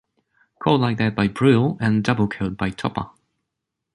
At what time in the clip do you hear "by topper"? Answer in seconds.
2.57-3.11